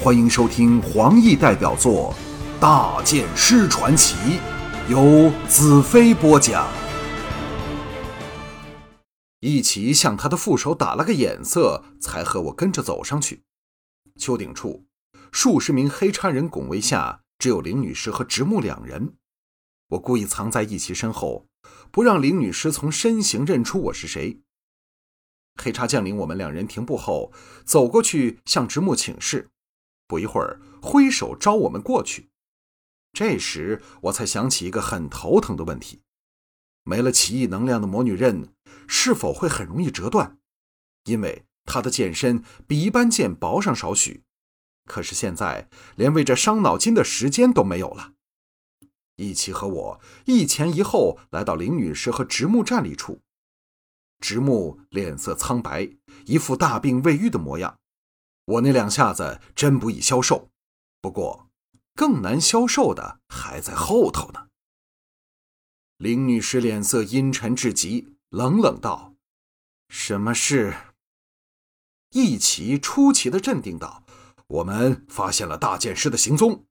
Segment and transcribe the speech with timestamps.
[0.00, 2.14] 欢迎收听黄奕代表作
[2.60, 4.14] 《大剑师传奇》，
[4.88, 6.68] 由子飞播讲。
[9.40, 13.42] 一齐向他的副手打了个眼色，才和我跟着走上去。
[14.16, 14.84] 丘顶处，
[15.32, 19.14] 数十名黑叉人拱卫下，只有林女士和直木两人。
[19.88, 21.48] 我故意藏在一齐身后，
[21.90, 24.42] 不让林女士从身形认出我是谁。
[25.60, 27.32] 黑叉将领我们两人停步后，
[27.64, 29.50] 走过去向直木请示，
[30.08, 32.30] 不一会儿挥手招我们过去。
[33.12, 36.02] 这时我才想起一个很头疼的问题：
[36.82, 38.52] 没了奇异能量的魔女刃，
[38.88, 40.38] 是否会很容易折断？
[41.04, 44.24] 因为她的剑身比一般剑薄上少许。
[44.86, 48.14] 可是现在连为这伤脑筋的时间都没有了。
[49.16, 53.20] 一齐和我一前一后来到林女士和直木站立处。
[54.20, 55.90] 直木脸色苍白，
[56.24, 57.78] 一副大病未愈的模样。
[58.48, 60.50] 我那两下子真不易消受，
[61.02, 61.50] 不过
[61.94, 64.48] 更难消受的还在后头呢。
[65.98, 69.14] 林女士脸色阴沉至极，冷冷道
[69.90, 70.94] ：“什么事？”
[72.12, 74.04] 一齐出奇的镇定道
[74.48, 76.64] ：“我们发现了大剑师的行踪。”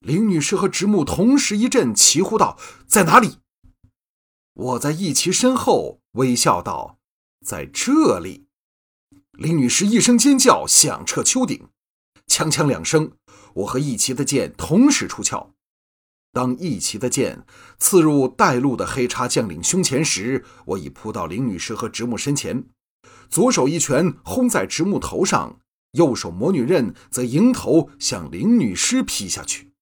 [0.00, 3.38] 林女士和直木同时一阵齐呼道：“在哪里？”
[4.54, 6.98] 我在一齐身后微笑道
[7.46, 8.48] ：“在这里。”
[9.38, 11.68] 林女士一声尖叫，响彻丘顶。
[12.26, 13.12] 锵锵两声，
[13.54, 15.54] 我和一齐的剑同时出鞘。
[16.32, 17.44] 当一齐的剑
[17.78, 22.64] 刺入带路的黑叉将领胸前时，我已扑到林女士和直木身前，
[23.28, 25.58] 左手一拳轰在直木头上，
[25.92, 29.72] 右手魔女刃则迎头向林女士劈下去。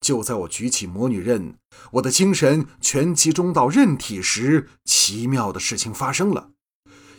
[0.00, 1.58] 就在我举起魔女刃，
[1.92, 6.52] 我的精神全集中到刃体时，奇妙的事情发生了。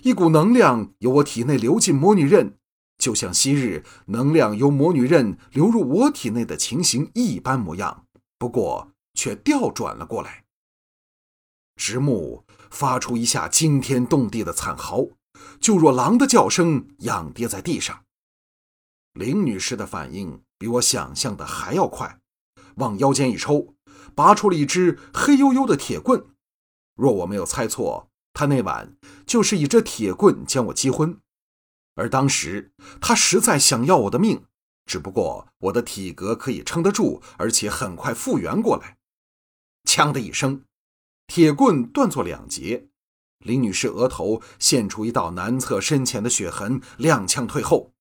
[0.04, 2.58] 一股能量由我体内流进魔女刃，
[2.98, 8.06] 就像昔日能量由魔女刃流入我体内的情形一般模样，
[8.38, 10.46] 不过却调转了过来。
[11.76, 15.10] 直木发出一下惊天动地的惨嚎，
[15.60, 18.04] 就若狼的叫声，仰跌在地上。
[19.14, 22.20] 林女士的反应比我想象的还要快。
[22.76, 23.76] 往腰间一抽，
[24.16, 26.26] 拔出了一支黑黝黝的铁棍。
[26.96, 28.09] 若我没有猜错，
[28.40, 28.96] 他那晚
[29.26, 31.20] 就是以这铁棍将我击昏。
[31.96, 34.46] 而当时他实在想要我的命，
[34.86, 38.98] 只不过我的体格可以撑得住，而且很快复原过来。
[39.84, 40.64] 锵的一声，
[41.28, 42.88] 铁棍断作两截，
[43.40, 47.92] 林女士额头现出一道难测深浅的血痕，踉跄退后。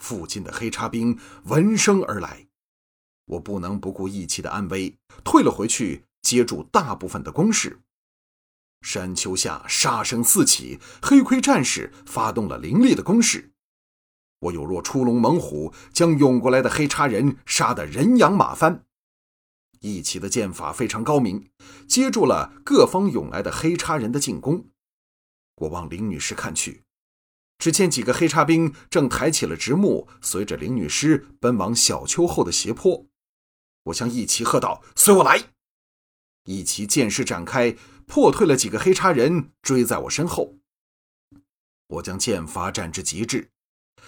[0.00, 2.48] 附近的黑叉兵闻声而来。
[3.26, 7.78] 我不能不顾义气的安危，退了回去，接住大部分的攻势。
[8.80, 13.50] 山丘下杀声四起，黑盔战士发动了凌厉的攻势。
[14.40, 18.84] 我有若出笼猛虎，将涌过来的黑叉人杀得人仰马翻。
[19.80, 21.50] 义气的剑法非常高明，
[21.86, 24.66] 接住了各方涌来的黑叉人的进攻。
[25.56, 26.82] 我往林女士看去，
[27.58, 33.06] 只见几个黑叉兵正抬起了直木，随着林女士奔往小丘后的斜坡。
[33.84, 35.50] 我向一齐喝道：“随我来！”
[36.48, 37.76] 一骑剑势展开，
[38.06, 40.54] 破退了几个黑叉人，追在我身后。
[41.88, 43.50] 我将剑法展至极致，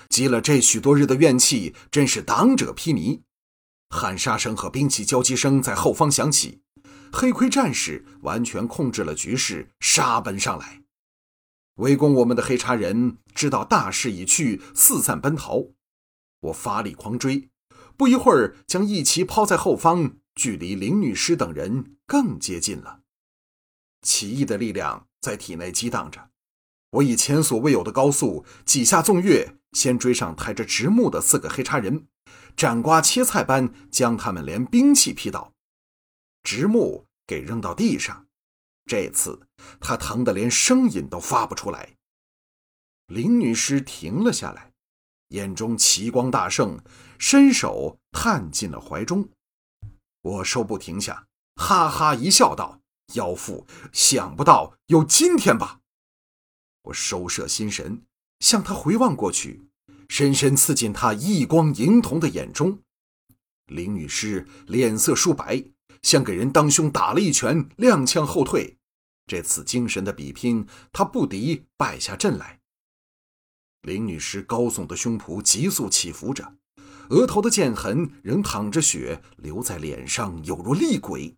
[0.08, 3.20] 积了这许多日的怨气，真是挡者披靡。
[3.90, 6.62] 喊杀声和兵器交击声在后方响起，
[7.12, 10.82] 黑盔战士完全控制了局势，杀奔上来。
[11.74, 15.66] 围攻我们的黑叉人知道大势已去，四散奔逃。
[16.40, 17.50] 我发力狂追。
[17.98, 23.00] 不一会儿，将一齐抛在后方，距离林女士等人更接近了。
[24.02, 26.30] 奇异的力量在体内激荡着，
[26.90, 32.06] 我以前所未有的高速，几下纵跃，先追上抬着直木的四个黑叉人，
[32.56, 35.52] 斩瓜切菜般将他们连兵器劈倒，
[36.42, 38.26] 直木给扔到地上。
[38.86, 39.46] 这次
[39.78, 41.96] 他疼得连声音都发不出来。
[43.06, 44.70] 林女士停了下来。
[45.28, 46.82] 眼中奇光大盛，
[47.16, 49.28] 伸手探进了怀中。
[50.22, 51.26] 我收步停下，
[51.56, 52.80] 哈哈一笑，道
[53.14, 55.80] ：“妖妇，想不到有今天吧？”
[56.84, 58.04] 我收摄心神，
[58.40, 59.68] 向他回望过去，
[60.08, 62.80] 深深刺进他异光银瞳的眼中。
[63.66, 65.64] 林女士脸色舒白，
[66.02, 68.78] 像给人当胸打了一拳，踉跄后退。
[69.26, 72.60] 这次精神的比拼，她不敌，败下阵来。
[73.82, 76.56] 林女士高耸的胸脯急速起伏着，
[77.10, 81.36] 额头的剑痕仍淌着血，流在脸上，有如厉鬼。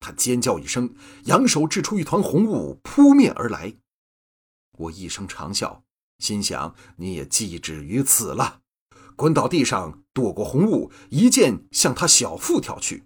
[0.00, 0.94] 他尖叫一声，
[1.24, 3.74] 扬手掷出一团红雾，扑面而来。
[4.76, 5.82] 我一声长啸，
[6.18, 8.60] 心想：你也既止于此了。
[9.16, 13.04] 滚倒地上，躲过红雾，一剑向他小腹挑去。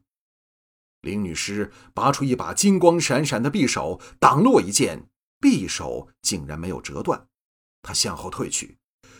[1.02, 5.08] 林女士拔出一把金光闪闪的匕首，挡了我一剑，
[5.40, 7.28] 匕首竟然没有折断。
[7.82, 8.78] 她向后退去，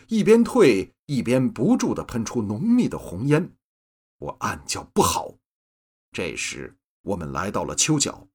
[0.09, 3.51] 一边退一边不住地喷出浓密的红烟。
[4.17, 5.35] 我暗叫不好。
[6.11, 8.27] 这时我们来到了丘角，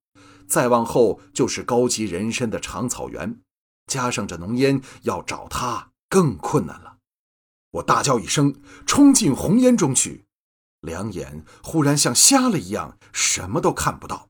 [0.47, 3.41] 再往后就是高级人参的长草原，
[3.89, 6.99] 加上这浓烟，要找他更困难了。
[7.73, 8.55] 我大叫一声，
[8.87, 10.27] 冲进红烟中去。
[10.81, 14.29] 两眼忽然像瞎了一样，什么都看不到。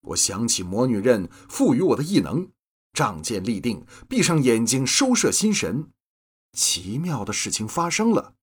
[0.00, 2.50] 我想起魔女刃赋予我的异能，
[2.92, 5.92] 仗剑立定，闭上眼睛，收摄心神。
[6.58, 8.34] 奇妙的事情发生了，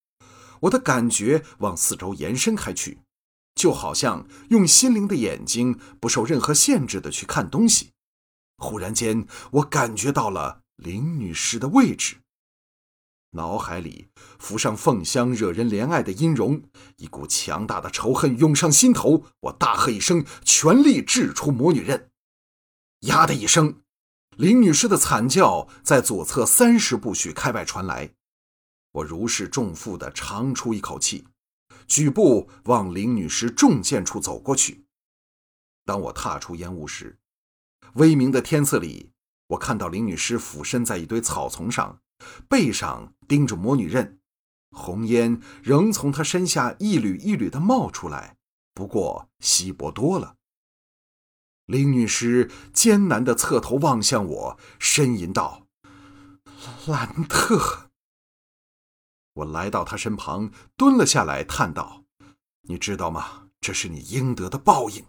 [0.61, 2.99] 我的感觉往四周延伸开去，
[3.53, 7.91] 就好像用心灵的眼睛，不受任何限制的去看东西。
[8.57, 12.21] 忽然间，我感觉到了林女士的位置。
[13.31, 14.07] 脑海里
[14.39, 16.63] 浮上凤香惹人怜爱的音容，
[16.95, 19.25] 一股强大的仇恨涌上心头。
[19.41, 22.09] 我大喝一声，全力掷出魔女刃。
[23.01, 23.81] 呀的一声，
[24.37, 28.11] 林女士的惨叫在左侧三十步许开外传来。
[28.91, 31.27] 我如释重负地长出一口气，
[31.87, 34.85] 举步往林女士中箭处走过去。
[35.85, 37.17] 当我踏出烟雾时，
[37.93, 39.11] 微明的天色里，
[39.47, 41.99] 我看到林女士俯身在一堆草丛上。
[42.47, 44.19] 背上钉着魔女刃，
[44.71, 48.37] 红烟仍从她身下一缕一缕的冒出来，
[48.73, 50.34] 不过稀薄多了。
[51.65, 55.67] 林女士艰难的侧头望向我，呻吟道
[56.87, 57.89] ：“兰特。”
[59.33, 62.03] 我来到她身旁，蹲了下来，叹道
[62.69, 63.49] ：“你知道吗？
[63.59, 65.05] 这是你应得的报应。”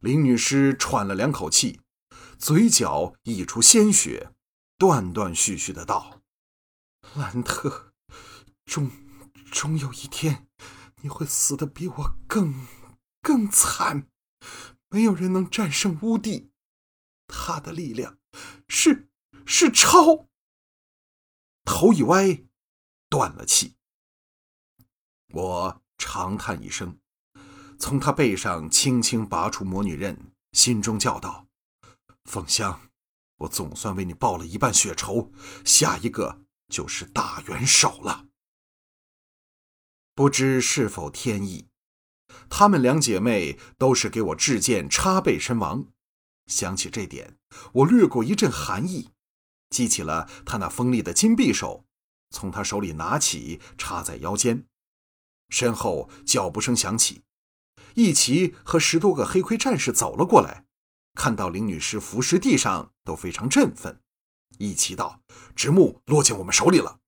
[0.00, 1.80] 林女士喘了两口气，
[2.38, 4.32] 嘴角溢出鲜血。
[4.78, 6.22] 断断续续的道
[7.14, 7.92] ：“兰特，
[8.64, 8.90] 终
[9.52, 10.48] 终有一天，
[11.02, 12.66] 你会死的比我更
[13.20, 14.06] 更惨。
[14.90, 16.50] 没有人能战胜乌帝，
[17.26, 18.18] 他的力量
[18.68, 19.08] 是
[19.46, 20.28] 是超。”
[21.64, 22.44] 头一歪，
[23.08, 23.76] 断了气。
[25.32, 26.98] 我长叹一声，
[27.78, 31.46] 从他背上轻轻拔出魔女刃，心中叫道
[32.26, 32.80] ：“凤香。”
[33.40, 35.32] 我总算为你报了一半血仇，
[35.64, 38.26] 下一个就是大元首了。
[40.14, 41.69] 不知是否天意，
[42.48, 45.86] 她们两姐妹都是给我制剑插背身亡。
[46.46, 47.36] 想起这点，
[47.72, 49.10] 我掠过一阵寒意，
[49.70, 51.84] 记起了她那锋利的金匕首，
[52.30, 54.64] 从她手里拿起，插在腰间。
[55.48, 57.22] 身后脚步声响起，
[57.94, 60.64] 一齐和十多个黑盔战士走了过来。
[61.14, 64.00] 看到林女士伏尸地上，都非常振奋。
[64.58, 65.20] 一齐道
[65.56, 67.00] ：“直木落进我们手里了。”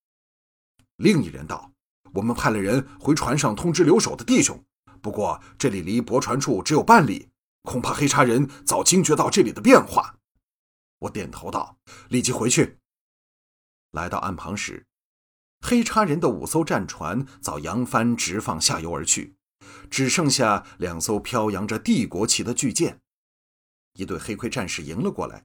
[0.97, 1.73] 另一人道
[2.15, 4.65] ：“我们派了人回船上通知留守的弟兄，
[5.03, 7.29] 不过这里离泊船处只有半里，
[7.63, 10.17] 恐怕黑茶人早惊觉到这里的变化。”
[11.01, 11.77] 我点头道
[12.09, 12.79] ：“立即回去。”
[13.93, 14.87] 来到岸旁时，
[15.61, 19.35] 黑茶人的五艘战船早扬帆直放下游而去，
[19.91, 23.01] 只剩下两艘飘扬着帝国旗的巨舰。
[23.95, 25.45] 一队黑盔战士迎了过来，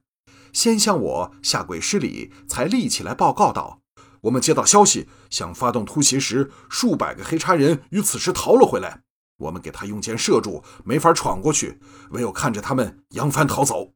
[0.52, 3.82] 先向我下跪施礼，才立起来报告道
[4.22, 9.02] ：“我们接到消息，想发动突袭时，数百个黑叉人于此时逃了回来。
[9.38, 11.80] 我们给他用箭射住，没法闯过去，
[12.10, 13.94] 唯有看着他们扬帆逃走。”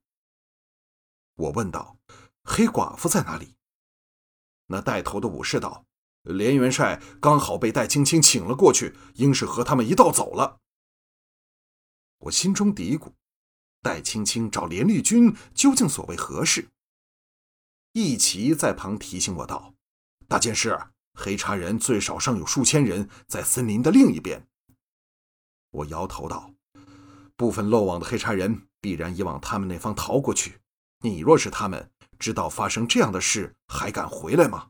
[1.37, 1.99] 我问道
[2.43, 3.55] ：“黑寡妇在哪里？”
[4.67, 5.85] 那带头的武士道
[6.23, 10.61] ：“连元帅刚好被戴青青请了过去，应是和他们一道走了。”
[12.19, 13.13] 我心中嘀咕。
[13.83, 16.69] 戴青青找连立军究竟所谓何事？
[17.95, 19.75] 一齐在旁提醒我道
[20.29, 20.79] ：“大件事，
[21.15, 24.47] 黑茶人最少尚有数千人在森林的另一边。”
[25.73, 26.53] 我摇头道
[27.37, 30.61] ：“部分漏网的黑茶人必然已往他们那方逃过去。
[31.01, 34.69] 你若是他们，知道发生这样的事，还敢回来吗？”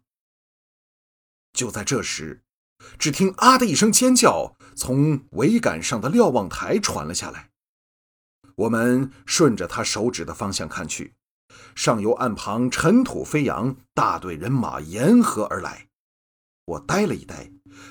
[1.53, 2.43] 就在这时，
[2.99, 7.51] 只听“啊”的一声尖叫从桅杆上的瞭望台传了下来。
[8.55, 11.15] 我们顺着他手指的方向看去，
[11.75, 15.89] 上游岸旁尘土飞扬，大队人马沿河而来。
[16.65, 17.51] 我呆了一呆，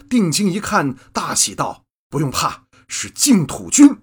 [0.10, 3.98] 定睛一看，大喜道：“不用怕，是净土军。”